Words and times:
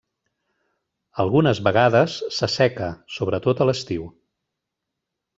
Algunes 1.23 1.59
vegades 1.67 2.15
s'asseca, 2.37 2.87
sobretot 3.17 3.61
a 3.61 3.67
l'estiu. 3.71 4.07